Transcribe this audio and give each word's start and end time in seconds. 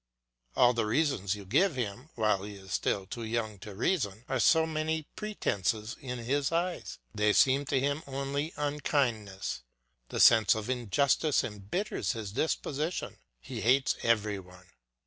All 0.55 0.73
the 0.73 0.87
reasons 0.87 1.35
you 1.35 1.45
give 1.45 1.75
him, 1.75 2.09
while 2.15 2.41
he 2.41 2.55
is 2.55 2.71
still 2.73 3.05
too 3.05 3.21
young 3.23 3.59
to 3.59 3.75
reason, 3.75 4.25
are 4.27 4.39
so 4.39 4.65
many 4.65 5.03
pretences 5.15 5.95
in 5.99 6.17
his 6.17 6.51
eyes; 6.51 6.97
they 7.13 7.33
seem 7.33 7.65
to 7.65 7.79
him 7.79 8.01
only 8.07 8.51
unkindness; 8.57 9.61
the 10.09 10.19
sense 10.19 10.55
of 10.55 10.71
injustice 10.71 11.43
embitters 11.43 12.13
his 12.13 12.31
disposition; 12.31 13.17
he 13.39 13.61
hates 13.61 13.95
every 14.01 14.39
one. 14.39 14.65